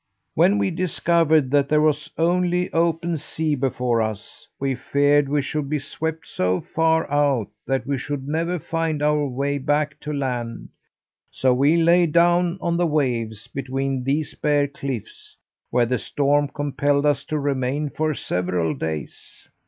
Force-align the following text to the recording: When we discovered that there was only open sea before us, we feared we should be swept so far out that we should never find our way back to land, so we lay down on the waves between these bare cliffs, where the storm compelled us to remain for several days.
When 0.33 0.57
we 0.57 0.71
discovered 0.71 1.51
that 1.51 1.69
there 1.69 1.79
was 1.79 2.09
only 2.17 2.73
open 2.73 3.17
sea 3.19 3.53
before 3.53 4.01
us, 4.01 4.47
we 4.59 4.73
feared 4.73 5.29
we 5.29 5.43
should 5.43 5.69
be 5.69 5.77
swept 5.77 6.25
so 6.25 6.59
far 6.59 7.07
out 7.11 7.49
that 7.67 7.85
we 7.85 7.99
should 7.99 8.27
never 8.27 8.57
find 8.57 9.03
our 9.03 9.27
way 9.27 9.59
back 9.59 9.99
to 9.99 10.11
land, 10.11 10.69
so 11.29 11.53
we 11.53 11.77
lay 11.77 12.07
down 12.07 12.57
on 12.61 12.77
the 12.77 12.87
waves 12.87 13.45
between 13.47 14.03
these 14.03 14.33
bare 14.33 14.67
cliffs, 14.67 15.37
where 15.69 15.85
the 15.85 15.99
storm 15.99 16.47
compelled 16.47 17.05
us 17.05 17.23
to 17.25 17.37
remain 17.37 17.91
for 17.91 18.15
several 18.15 18.73
days. 18.73 19.47